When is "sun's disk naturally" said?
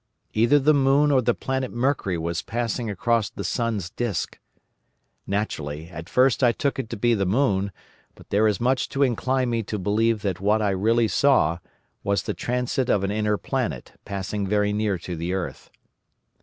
3.43-5.89